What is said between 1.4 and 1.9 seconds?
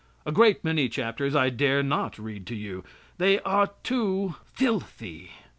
dare